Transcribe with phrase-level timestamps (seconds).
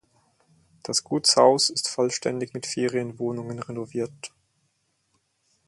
[0.81, 4.33] Das Gutshaus ist vollständig mit Ferienwohnungen renoviert.